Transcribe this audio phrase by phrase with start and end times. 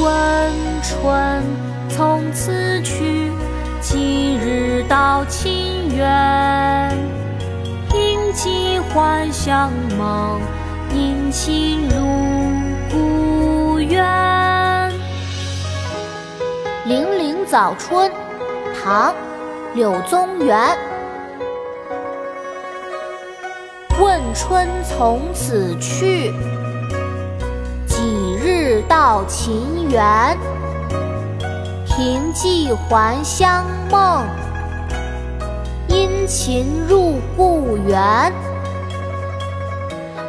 [0.00, 1.42] 问春
[1.88, 3.32] 从此去，
[3.80, 6.96] 几日到秦园。
[7.88, 10.40] 凭寄还乡梦，
[10.94, 11.98] 迎亲入
[12.92, 14.92] 故园。
[16.84, 18.10] 零陵早春，
[18.80, 19.12] 唐·
[19.74, 20.76] 柳宗元。
[24.00, 26.32] 问春从此去，
[28.88, 30.36] 到秦园？
[31.84, 34.24] 凭寄还乡梦，
[35.88, 38.32] 殷勤入故园。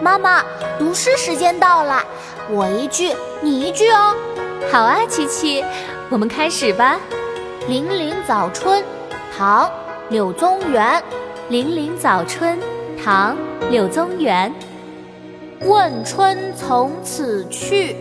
[0.02, 0.44] 妈妈，
[0.78, 2.04] 读诗时间到了，
[2.50, 4.14] 我一句，你一句哦。
[4.70, 5.64] 好啊，琪琪，
[6.10, 7.00] 我们开始吧。
[7.70, 8.82] 《零陵早春》，
[9.38, 9.66] 唐·
[10.10, 11.02] 柳宗元。
[11.52, 12.58] 《零陵早春》，
[13.02, 13.36] 唐·
[13.70, 14.54] 柳宗元。
[15.62, 17.96] 问春从此去。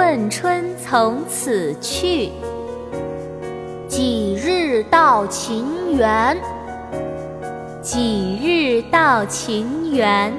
[0.00, 2.30] 问春从此去，
[3.86, 6.38] 几日到秦园？
[7.82, 10.32] 几日到秦园？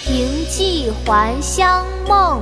[0.00, 2.40] 凭寄还乡梦，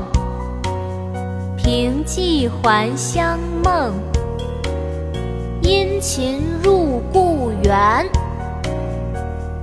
[1.57, 3.95] 凭寄还乡梦。
[5.63, 8.07] 殷勤入故园，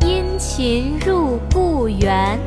[0.02, 2.40] 殷勤入故园。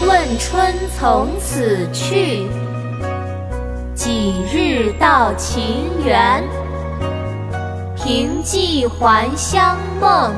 [0.00, 2.46] 问春从此去，
[3.96, 6.44] 几日到秦园？
[7.96, 10.32] 凭寄还乡梦，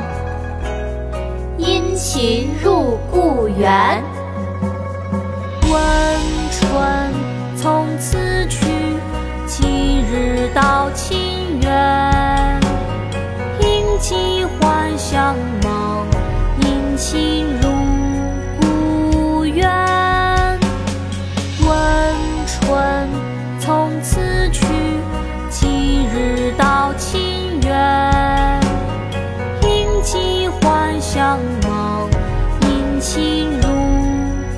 [1.59, 4.03] 殷勤入故园。
[5.71, 6.19] 问
[6.51, 6.81] 春
[7.55, 8.67] 从此去，
[9.47, 12.59] 几日到秦园？
[13.61, 16.07] 凭寄还乡梦，
[16.63, 17.45] 殷勤
[30.63, 32.11] 幻想梦，
[32.63, 33.69] 殷勤如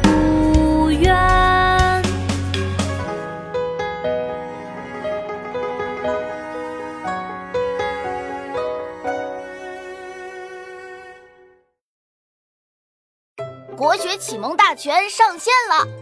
[0.02, 2.02] 故园。
[13.76, 16.01] 国学启蒙大全上线了。